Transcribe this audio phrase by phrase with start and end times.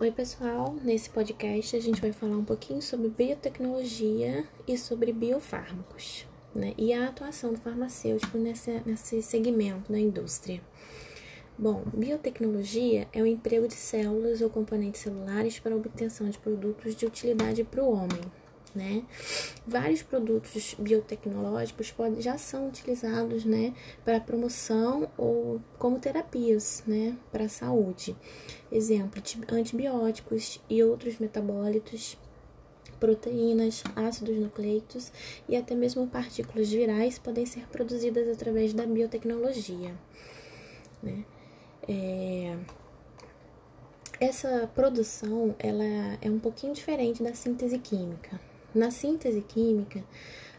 [0.00, 0.74] Oi, pessoal.
[0.82, 6.72] Nesse podcast a gente vai falar um pouquinho sobre biotecnologia e sobre biofármacos, né?
[6.78, 10.62] E a atuação do farmacêutico nesse, nesse segmento da indústria.
[11.58, 16.96] Bom, biotecnologia é o emprego de células ou componentes celulares para a obtenção de produtos
[16.96, 18.22] de utilidade para o homem,
[18.74, 19.02] né?
[19.66, 27.44] Vários produtos biotecnológicos podem, já são utilizados, né, para promoção ou como terapias, né, para
[27.44, 28.16] a saúde.
[28.70, 29.22] Exemplo,
[29.52, 32.16] antibióticos e outros metabólitos,
[32.98, 35.10] proteínas, ácidos nucleicos
[35.48, 39.94] e até mesmo partículas virais podem ser produzidas através da biotecnologia,
[41.02, 41.24] né?
[41.88, 42.56] É...
[44.20, 48.38] Essa produção ela é um pouquinho diferente da síntese química,
[48.74, 50.02] na síntese química,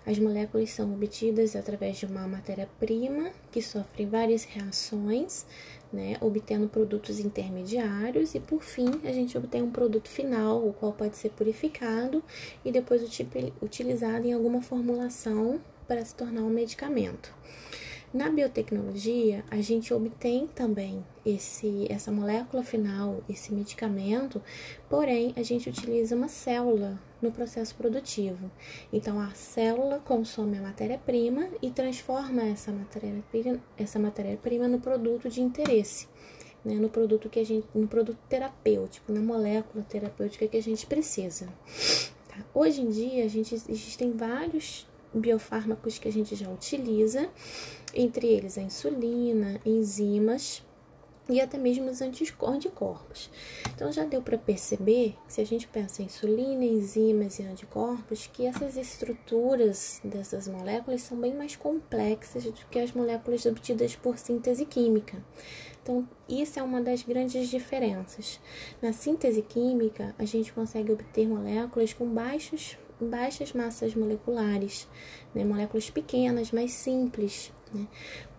[0.06, 5.46] as moléculas são obtidas através de uma matéria-prima que sofre várias reações,
[5.94, 10.94] né, obtendo produtos intermediários e por fim a gente obtém um produto final, o qual
[10.94, 12.24] pode ser purificado
[12.66, 13.04] e depois
[13.62, 17.32] utilizado em alguma formulação para se tornar um medicamento.
[18.14, 24.42] Na biotecnologia, a gente obtém também esse, essa molécula final, esse medicamento,
[24.90, 28.52] porém a gente utiliza uma célula no processo produtivo.
[28.92, 35.30] Então a célula consome a matéria-prima e transforma essa matéria-prima essa matéria -prima no produto
[35.30, 36.10] de interesse.
[36.66, 40.86] Né, no produto que a gente, no produto terapêutico, na molécula terapêutica que a gente
[40.86, 41.48] precisa.
[42.28, 42.46] Tá?
[42.54, 47.30] Hoje em dia, a gente existem vários biofármacos que a gente já utiliza,
[47.94, 50.64] entre eles a insulina, enzimas
[51.30, 53.30] e até mesmo os anticorpos.
[53.74, 58.46] Então já deu para perceber, se a gente pensa em insulina, enzimas e anticorpos, que
[58.46, 64.66] essas estruturas dessas moléculas são bem mais complexas do que as moléculas obtidas por síntese
[64.66, 65.24] química.
[65.82, 68.40] Então, isso é uma das grandes diferenças.
[68.82, 72.78] Na síntese química, a gente consegue obter moléculas com baixos
[73.10, 74.88] baixas massas moleculares,
[75.34, 77.52] né, moléculas pequenas, mais simples.
[77.74, 77.88] Né.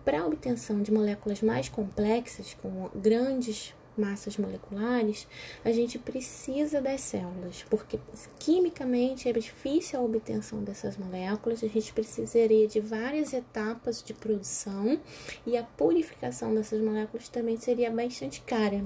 [0.03, 5.27] Para a obtenção de moléculas mais complexas, com grandes massas moleculares,
[5.63, 7.99] a gente precisa das células, porque
[8.39, 14.99] quimicamente é difícil a obtenção dessas moléculas, a gente precisaria de várias etapas de produção
[15.45, 18.83] e a purificação dessas moléculas também seria bastante cara.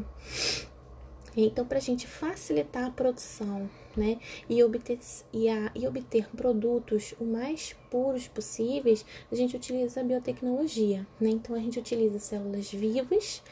[1.45, 4.17] Então, para a gente facilitar a produção né,
[4.49, 4.99] e obter,
[5.31, 11.05] e, a, e obter produtos o mais puros possíveis, a gente utiliza a biotecnologia.
[11.19, 11.29] Né?
[11.29, 13.43] Então, a gente utiliza células vivas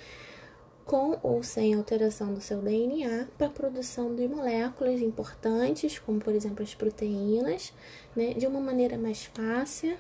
[0.86, 6.34] com ou sem alteração do seu DNA para a produção de moléculas importantes, como por
[6.34, 7.74] exemplo as proteínas,
[8.16, 9.98] né, de uma maneira mais fácil,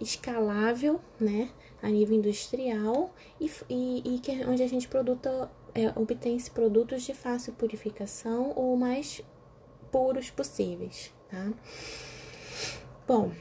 [0.00, 5.92] escalável, né, a nível industrial e, e, e que, é onde a gente produta é,
[5.96, 9.20] obtém-se produtos de fácil purificação ou mais
[9.90, 11.52] puros possíveis, tá?
[13.06, 13.32] Bom,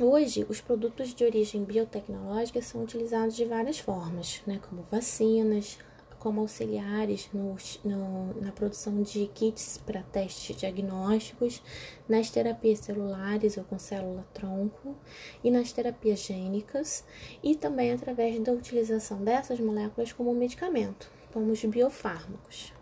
[0.00, 4.58] hoje os produtos de origem biotecnológica são utilizados de várias formas, né?
[4.68, 5.78] Como vacinas,
[6.18, 11.62] como auxiliares no, no, na produção de kits para testes diagnósticos,
[12.08, 14.96] nas terapias celulares ou com célula-tronco
[15.42, 17.04] e nas terapias gênicas,
[17.42, 22.72] e também através da utilização dessas moléculas como medicamento como os biofármacos.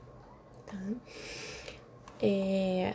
[0.66, 0.78] Tá?
[2.20, 2.94] É,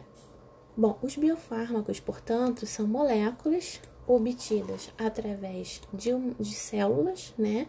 [0.75, 7.67] bom, os biofármacos, portanto, são moléculas obtidas através de, de células, né,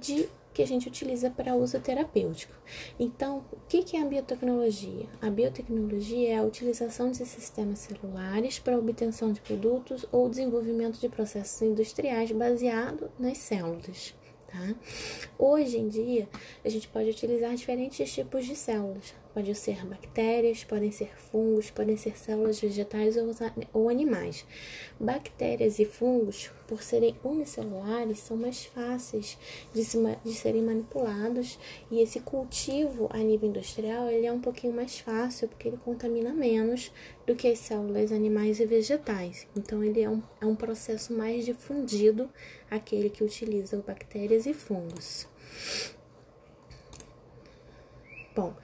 [0.00, 2.54] de que a gente utiliza para uso terapêutico.
[2.98, 5.06] Então, o que é a biotecnologia?
[5.20, 11.10] A biotecnologia é a utilização de sistemas celulares para obtenção de produtos ou desenvolvimento de
[11.10, 14.14] processos industriais baseado nas células.
[14.46, 14.74] Tá?
[15.38, 16.28] Hoje em dia,
[16.64, 19.14] a gente pode utilizar diferentes tipos de células.
[19.36, 23.16] Pode ser bactérias, podem ser fungos, podem ser células vegetais
[23.74, 24.46] ou, animais.
[24.98, 29.36] Bactérias e fungos, por serem unicelulares, são mais fáceis
[29.74, 31.58] de, se, de serem manipulados
[31.90, 36.32] e esse cultivo a nível industrial ele é um pouquinho mais fácil porque ele contamina
[36.32, 36.90] menos
[37.26, 39.46] do que as células animais e vegetais.
[39.54, 42.30] Então, ele é um, é um processo mais difundido,
[42.70, 45.28] aquele que utiliza bactérias e fungos.
[48.36, 48.54] Bom,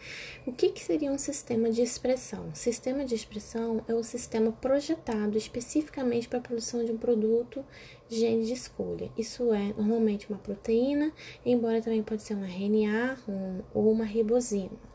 [0.45, 2.53] o que, que seria um sistema de expressão?
[2.53, 7.65] Sistema de expressão é o sistema projetado especificamente para a produção de um produto
[8.09, 9.09] gene de escolha.
[9.17, 11.13] Isso é normalmente uma proteína,
[11.47, 14.93] embora também pode ser um RNA um, ou uma ribosima.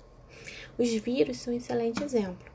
[0.77, 2.45] Os vírus são um excelente exemplo,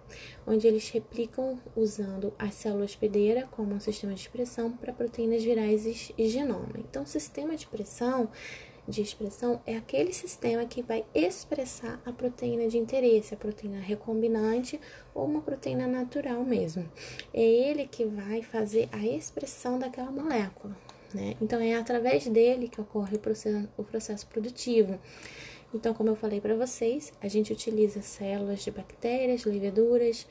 [0.46, 6.12] onde eles replicam usando a célula hospedeira como um sistema de expressão para proteínas virais
[6.16, 6.74] e genoma.
[6.76, 8.28] Então, o sistema de expressão
[8.92, 14.78] de expressão é aquele sistema que vai expressar a proteína de interesse, a proteína recombinante
[15.14, 16.88] ou uma proteína natural mesmo.
[17.32, 20.76] É ele que vai fazer a expressão daquela molécula.
[21.14, 21.36] Né?
[21.40, 24.98] Então, é através dele que ocorre o processo, o processo produtivo.
[25.74, 30.26] Então, como eu falei para vocês, a gente utiliza células de bactérias, leveduras,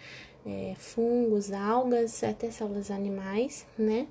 [0.46, 4.08] é, fungos, algas, até células animais, né?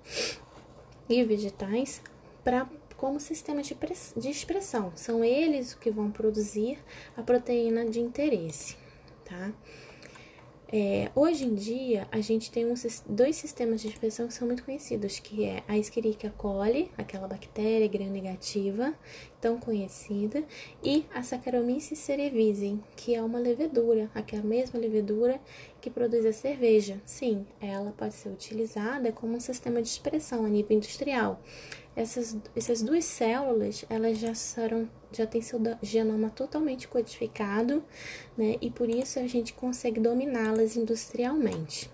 [1.09, 2.03] E vegetais
[2.43, 2.69] para
[3.01, 3.75] como sistema de,
[4.15, 4.93] de expressão.
[4.95, 6.79] São eles que vão produzir
[7.17, 8.77] a proteína de interesse,
[9.25, 9.51] tá?
[10.73, 12.75] É, hoje em dia, a gente tem um,
[13.09, 17.89] dois sistemas de expressão que são muito conhecidos, que é a Escherichia coli, aquela bactéria
[17.89, 18.95] gram-negativa,
[19.41, 20.45] tão conhecida,
[20.85, 25.41] e a Saccharomyces cerevisiae, que é uma levedura, aquela mesma levedura
[25.81, 27.01] que produz a cerveja.
[27.05, 31.41] Sim, ela pode ser utilizada como um sistema de expressão a nível industrial
[32.01, 37.85] essas, essas duas células, elas já serão, já tem seu genoma totalmente codificado,
[38.37, 38.57] né?
[38.61, 41.91] E por isso a gente consegue dominá-las industrialmente.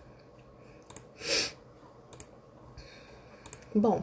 [3.75, 4.03] Bom,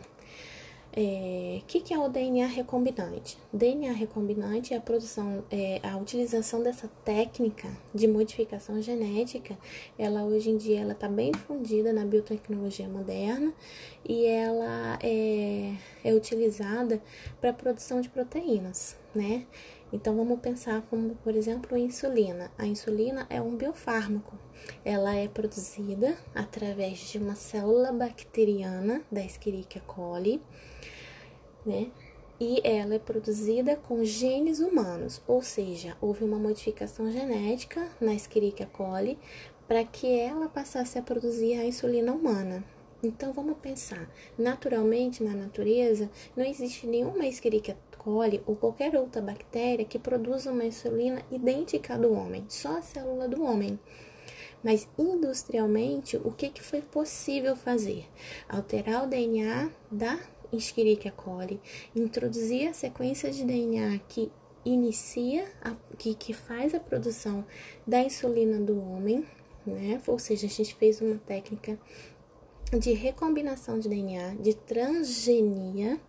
[0.96, 3.36] o é, que, que é o DNA recombinante?
[3.52, 9.58] DNA recombinante é a produção, é, a utilização dessa técnica de modificação genética.
[9.98, 13.52] Ela hoje em dia ela está bem difundida na biotecnologia moderna
[14.08, 15.74] e ela é,
[16.04, 17.02] é utilizada
[17.42, 19.48] para a produção de proteínas, né?
[19.94, 22.52] Então vamos pensar como, por exemplo, a insulina.
[22.58, 24.38] A insulina é um biofármaco.
[24.84, 30.42] Ela é produzida através de uma célula bacteriana da Escherichia coli
[31.66, 31.92] né?
[32.40, 38.66] E ela é produzida com genes humanos, ou seja, houve uma modificação genética na Escherichia
[38.66, 39.18] coli
[39.68, 42.64] para que ela passasse a produzir a insulina humana.
[43.02, 49.86] Então vamos pensar, naturalmente na natureza não existe nenhuma Escherichia coli ou qualquer outra bactéria
[49.86, 53.80] que produza uma insulina idêntica à do homem, só a célula do homem.
[54.64, 58.06] Mas industrialmente, o que, que foi possível fazer?
[58.48, 60.20] Alterar o DNA da
[60.52, 61.60] Escherichia coli,
[61.96, 64.32] introduzir a sequência de DNA que
[64.64, 67.46] inicia, a, que, que faz a produção
[67.86, 69.26] da insulina do homem,
[69.66, 70.02] né?
[70.08, 71.78] Ou seja, a gente fez uma técnica
[72.80, 76.00] de recombinação de DNA, de transgenia,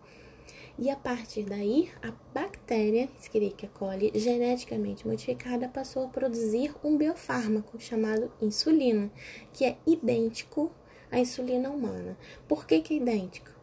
[0.77, 7.79] e a partir daí, a bactéria Escherichia coli, geneticamente modificada, passou a produzir um biofármaco
[7.79, 9.11] chamado insulina,
[9.53, 10.71] que é idêntico
[11.11, 12.17] à insulina humana.
[12.47, 13.55] Por que, que é idêntico?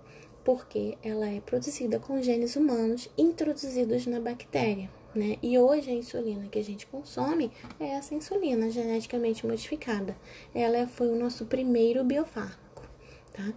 [0.45, 4.91] porque ela é produzida com genes humanos introduzidos na bactéria.
[5.15, 5.37] Né?
[5.43, 10.17] E hoje a insulina que a gente consome é essa insulina geneticamente modificada.
[10.55, 12.83] Ela foi o nosso primeiro biofármaco,
[13.33, 13.53] tá?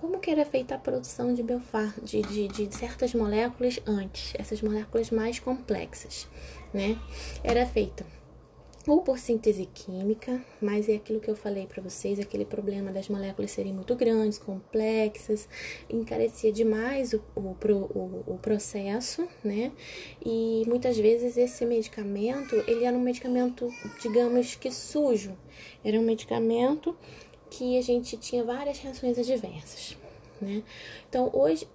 [0.00, 4.62] Como que era feita a produção de, biofar de, de, de certas moléculas antes, essas
[4.62, 6.26] moléculas mais complexas,
[6.72, 6.98] né?
[7.44, 8.06] Era feita
[8.86, 13.08] ou por síntese química, mas é aquilo que eu falei para vocês, aquele problema das
[13.08, 15.48] moléculas serem muito grandes, complexas,
[15.88, 19.70] encarecia demais o, o, o, o processo, né?
[20.24, 23.68] E muitas vezes esse medicamento, ele era um medicamento,
[24.00, 25.36] digamos que sujo,
[25.84, 26.96] era um medicamento
[27.50, 29.96] que a gente tinha várias reações adversas,
[30.40, 30.62] né?
[31.08, 31.66] Então, hoje,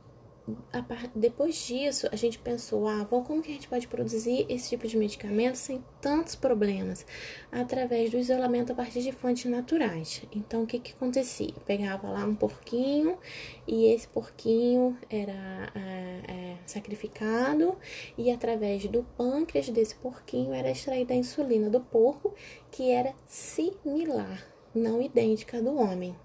[1.16, 4.88] depois disso, a gente pensou, ah, bom, como que a gente pode produzir esse tipo
[4.88, 7.06] de medicamento sem tantos problemas?
[7.51, 10.22] Através do isolamento a partir de fontes naturais.
[10.32, 11.53] Então, o que que acontecia?
[11.65, 13.17] pegava lá um porquinho
[13.67, 17.75] e esse porquinho era é, é, sacrificado
[18.17, 22.36] e através do pâncreas desse porquinho era extraída a insulina do porco,
[22.70, 26.15] que era similar, não idêntica do homem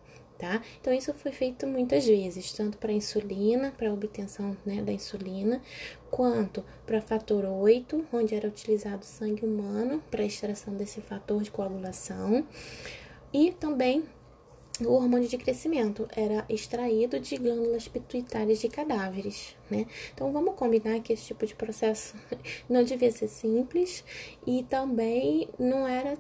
[0.41, 0.63] tá?
[0.81, 5.61] Então, isso foi feito muitas vezes, tanto para insulina, para obtenção né, da insulina,
[6.11, 12.47] quanto para fator 8, onde era utilizado sangue humano para extração desse fator de coagulação,
[13.33, 14.03] e também
[14.81, 19.87] o hormônio de crescimento era extraído de glândulas pituitárias de cadáveres, né?
[20.15, 22.15] Então vamos combinar que esse tipo de processo
[22.67, 24.03] não devia ser simples
[24.47, 26.17] e também não era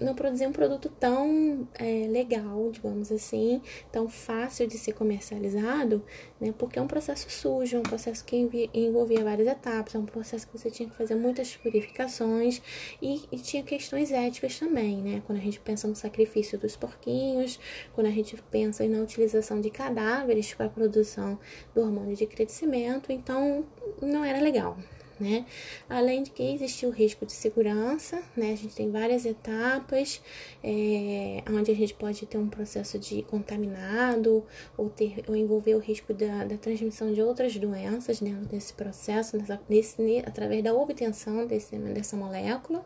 [0.00, 3.60] não produzir um produto tão é, legal, digamos assim,
[3.90, 6.02] tão fácil de ser comercializado,
[6.40, 6.54] né?
[6.56, 8.36] Porque é um processo sujo, é um processo que
[8.72, 12.60] envolvia várias etapas, é um processo que você tinha que fazer muitas purificações
[13.00, 15.22] e, e tinha questões éticas também, né?
[15.26, 17.58] Quando a gente pensa no sacrifício dos porquinhos,
[17.94, 21.38] quando a gente pensa na utilização de cadáveres para a produção
[21.74, 23.64] do hormônio de crescimento, então
[24.00, 24.76] não era legal,
[25.24, 25.46] né?
[25.88, 28.52] Além de que existe o risco de segurança, né?
[28.52, 30.20] A gente tem várias etapas,
[30.62, 34.44] é, onde a gente pode ter um processo de contaminado
[34.76, 39.38] ou, ter, ou envolver o risco da, da transmissão de outras doenças dentro desse processo,
[39.38, 42.84] nessa, nesse, através da obtenção desse, dessa molécula,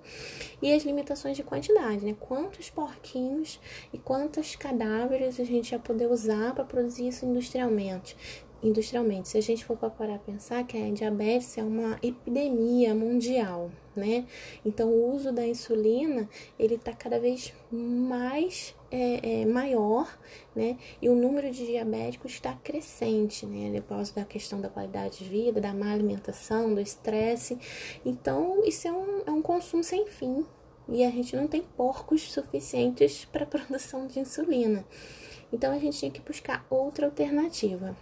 [0.63, 2.15] e as limitações de quantidade, né?
[2.21, 3.59] Quantos porquinhos
[3.93, 8.17] e quantos cadáveres a gente ia poder usar para produzir isso industrialmente
[8.63, 9.29] industrialmente.
[9.29, 13.71] Se a gente for para parar a pensar que a diabetes é uma epidemia mundial,
[13.95, 14.27] né?
[14.65, 20.19] Então o uso da insulina ele está cada vez mais é, é, maior,
[20.55, 20.77] né?
[21.01, 23.71] E o número de diabéticos está crescente, né?
[23.73, 27.59] Depois da questão da qualidade de vida, da má alimentação, do estresse.
[28.05, 30.45] Então isso é um, é um consumo sem fim
[30.89, 34.85] e a gente não tem porcos suficientes para produção de insulina.
[35.53, 37.97] Então a gente tinha que buscar outra alternativa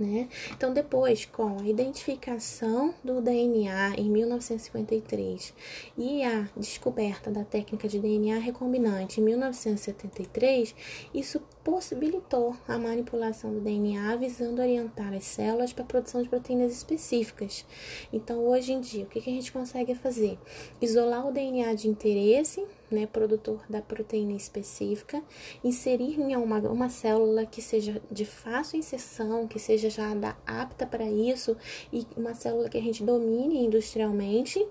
[0.00, 0.28] né?
[0.50, 5.52] Então, depois, com a identificação do DNA em 1953
[5.96, 10.74] e a descoberta da técnica de DNA recombinante em 1973,
[11.14, 16.72] isso possibilitou a manipulação do DNA visando orientar as células para a produção de proteínas
[16.72, 17.66] específicas.
[18.12, 20.38] Então, hoje em dia, o que, a gente consegue fazer?
[20.80, 25.22] Isolar o DNA de interesse, né, produtor da proteína específica,
[25.62, 30.10] inserir em uma, uma célula que seja de fácil inserção, que seja já
[30.46, 31.56] apta para isso,
[31.92, 34.64] e uma célula que a gente domine industrialmente,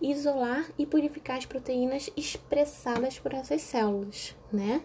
[0.00, 4.82] isolar e purificar as proteínas expressadas por essas células né?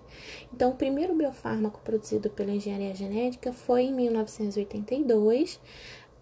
[0.53, 5.59] Então, o primeiro biofármaco produzido pela engenharia genética foi em 1982,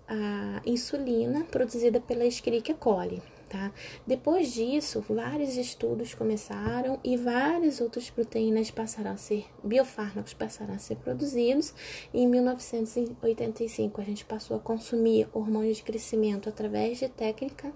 [0.07, 3.21] a insulina produzida pela Escherichia coli.
[3.55, 3.71] Tá?
[4.05, 10.77] Depois disso, vários estudos começaram e várias outras proteínas passaram a ser, biofármacos passaram a
[10.77, 11.73] ser produzidos.
[12.13, 17.71] Em 1985, a gente passou a consumir hormônios de crescimento através de técnica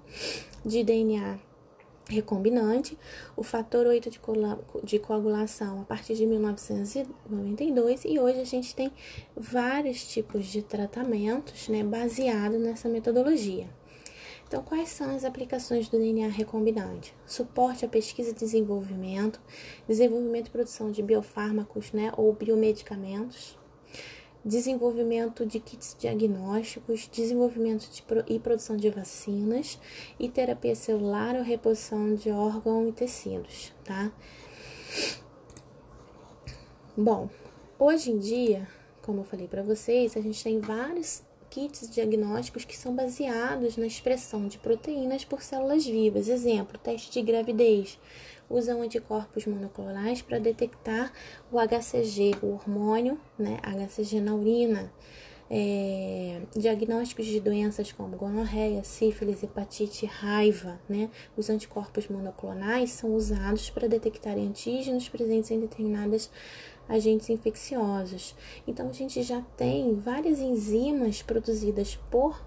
[0.65, 1.39] de DNA
[2.09, 2.97] recombinante,
[3.37, 4.19] o fator 8 de,
[4.83, 8.91] de coagulação a partir de 1992 e hoje a gente tem
[9.33, 13.78] vários tipos de tratamentos né, baseados nessa metodologia.
[14.49, 17.13] Então, quais são as aplicações do DNA recombinante?
[17.23, 19.39] Suporte à pesquisa e desenvolvimento,
[19.87, 23.55] desenvolvimento e produção de biofármacos né, ou biomedicamentos,
[24.43, 29.79] desenvolvimento de kits diagnósticos, desenvolvimento de pro e produção de vacinas
[30.19, 34.11] e terapia celular ou reposição de órgãos e tecidos, tá?
[36.97, 37.29] Bom,
[37.77, 38.67] hoje em dia,
[39.03, 43.87] como eu falei para vocês, a gente tem vários kits diagnósticos que são baseados na
[43.87, 46.27] expressão de proteínas por células vivas.
[46.27, 47.99] Exemplo, teste de gravidez,
[48.49, 51.11] usam anticorpos monoclonais para detectar
[51.51, 54.91] o HCG, o hormônio, né, HCG na urina.
[55.51, 61.09] É, diagnósticos de doenças como gonorreia, sífilis, hepatite, raiva, né?
[61.35, 66.29] Os anticorpos monoclonais são usados para detectar antígenos presentes em determinadas
[66.89, 68.35] agentes infecciosos.
[68.67, 72.41] Então, a gente já tem várias enzimas produzidas por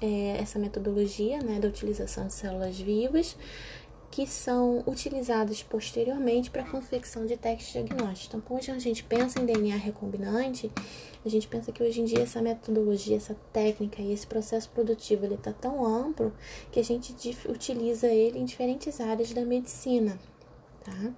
[0.00, 3.36] é, essa metodologia, né, da utilização de células vivas,
[4.10, 8.26] que são utilizados posteriormente para a confecção de testes diagnósticos.
[8.28, 10.70] Então, quando a gente pensa em DNA recombinante,
[11.24, 15.26] a gente pensa que hoje em dia essa metodologia, essa técnica e esse processo produtivo
[15.26, 16.32] ele está tão amplo
[16.72, 17.14] que a gente
[17.48, 20.18] utiliza ele em diferentes áreas da medicina,
[20.82, 21.12] tá?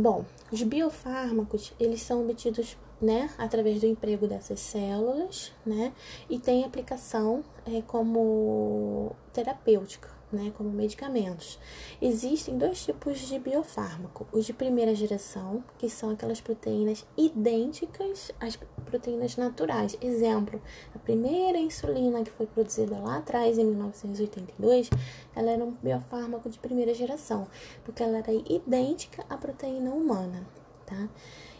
[0.00, 5.92] Bom, os biofármacos, eles são obtidos né, através do emprego dessas células, né,
[6.30, 11.58] e tem aplicação é, como terapêutica, né, como medicamentos.
[12.00, 18.58] Existem dois tipos de biofármaco: os de primeira geração, que são aquelas proteínas idênticas às
[18.84, 19.96] proteínas naturais.
[20.00, 20.60] Exemplo,
[20.94, 24.90] a primeira insulina que foi produzida lá atrás, em 1982,
[25.34, 27.46] ela era um biofármaco de primeira geração,
[27.84, 30.46] porque ela era idêntica à proteína humana,
[30.88, 31.08] tá?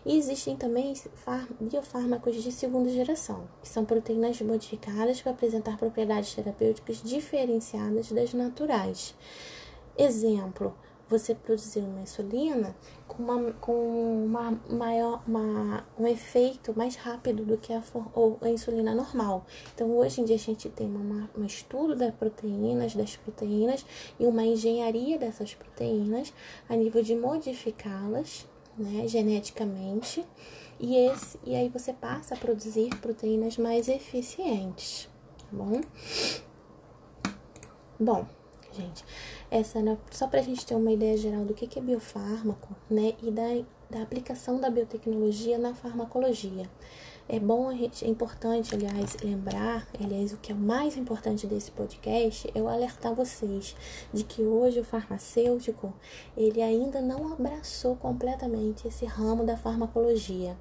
[0.06, 0.94] E existem também
[1.61, 9.14] biofármacos de segunda geração, que são proteínas modificadas para apresentar propriedades terapêuticas diferenciadas das naturais.
[9.97, 10.75] Exemplo,
[11.08, 17.56] você produzir uma insulina com, uma, com uma maior, uma, um efeito mais rápido do
[17.56, 17.82] que a,
[18.42, 19.44] a insulina normal.
[19.75, 23.85] Então, hoje em dia, a gente tem uma, um estudo das proteínas, das proteínas
[24.20, 26.32] e uma engenharia dessas proteínas
[26.68, 28.47] a nível de modificá-las
[28.78, 30.25] né, geneticamente,
[30.80, 35.08] e, esse, e aí você passa a produzir proteínas mais eficientes,
[35.38, 35.80] tá bom?
[37.99, 38.26] Bom,
[38.73, 39.04] gente,
[39.50, 42.76] essa era só para a gente ter uma ideia geral do que, que é biofármaco,
[42.88, 46.70] né, e da, da aplicação da biotecnologia na farmacologia.
[47.30, 52.50] É bom, é importante, aliás, lembrar, aliás, o que é o mais importante desse podcast
[52.54, 53.76] é eu alertar vocês
[54.14, 55.92] de que hoje o farmacêutico,
[56.35, 60.56] ele ainda não abraçou completamente esse ramo da farmacologia.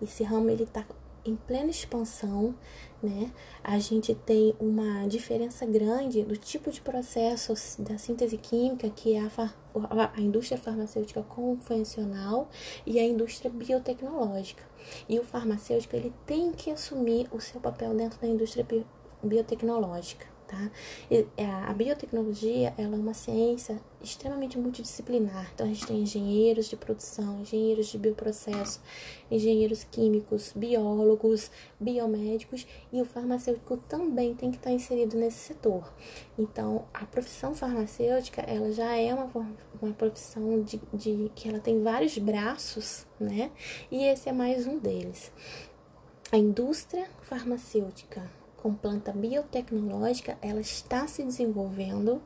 [0.00, 0.84] Esse ramo, ele está
[1.24, 2.54] em plena expansão,
[3.02, 3.30] né?
[3.62, 9.20] A gente tem uma diferença grande do tipo de processo da síntese química, que é
[9.20, 12.48] a, a indústria farmacêutica convencional
[12.86, 14.64] e a indústria biotecnológica.
[15.08, 18.66] E o farmacêutico ele tem que assumir o seu papel dentro da indústria
[19.22, 20.70] biotecnológica tá?
[21.10, 25.50] E é, a biotecnologia, ela é uma ciência extremamente multidisciplinar.
[25.54, 28.80] Então, a gente tem engenheiros de produção, engenheiros de bioprocesso,
[29.30, 35.90] engenheiros químicos, biólogos, biomédicos e o farmacêutico também tem que estar inserido nesse setor.
[36.38, 39.30] Então, a profissão farmacêutica, ela já é uma,
[39.80, 43.50] uma profissão de, de que ela tem vários braços, né?
[43.90, 45.32] E esse é mais um deles.
[46.30, 52.22] A indústria farmacêutica com planta biotecnológica, ela está se desenvolvendo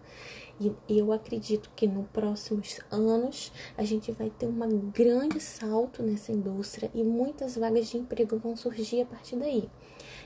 [0.60, 6.32] e eu acredito que nos próximos anos a gente vai ter um grande salto nessa
[6.32, 9.66] indústria e muitas vagas de emprego vão surgir a partir daí.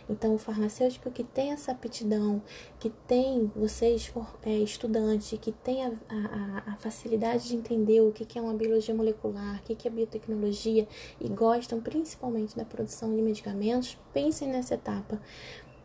[0.08, 2.42] Então, o farmacêutico que tem essa aptidão,
[2.80, 4.12] que tem vocês
[4.42, 8.92] é, estudantes, que tem a, a, a, facilidade de entender o que, é uma biologia
[8.92, 10.88] molecular, o que é biotecnologia
[11.20, 15.20] e gostam principalmente da produção de medicamentos, pensem nessa etapa,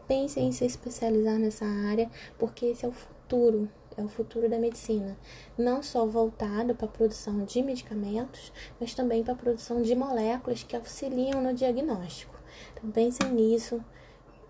[0.08, 4.60] pensem em se especializar nessa área, porque esse é o futuro, é o futuro da
[4.60, 5.18] medicina,
[5.58, 10.64] não só voltado para a produção de medicamentos, mas também para a produção de moléculas
[10.64, 12.36] que auxiliam no diagnóstico.
[12.74, 13.84] Então pensem nisso,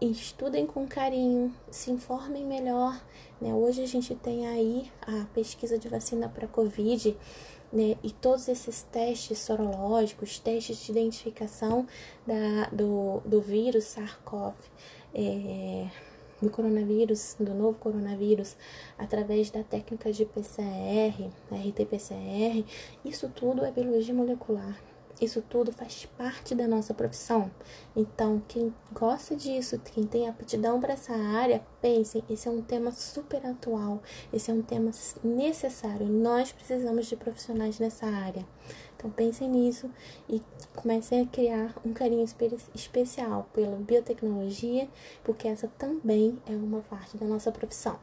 [0.02, 3.00] estudem com carinho, se informem melhor.
[3.40, 3.54] Né?
[3.54, 7.16] Hoje a gente tem aí a pesquisa de vacina para Covid.
[7.74, 11.86] Né, e todos esses testes sorológicos, testes de identificação
[12.26, 14.54] da, do, do vírus SARS-CoV
[15.16, 15.88] é,
[16.42, 18.58] do coronavírus, do novo coronavírus,
[18.98, 22.66] através da técnica de PCR, RT-PCR,
[23.04, 24.78] isso tudo é biologia molecular.
[25.22, 27.50] Isso tudo faz parte da nossa profissão.
[27.96, 32.92] Então, quem gosta disso, quem tem aptidão para essa área, pensem, esse é um tema
[32.92, 34.04] super atual,
[34.34, 34.92] esse é um tema
[35.24, 36.06] necessário.
[36.06, 38.46] Nós precisamos de profissionais nessa área.
[39.06, 39.88] Então pensem nisso
[40.28, 40.42] e
[40.76, 44.88] comecem a criar um carinho espe especial pela biotecnologia,
[45.24, 48.00] porque essa também é uma parte da nossa profissão.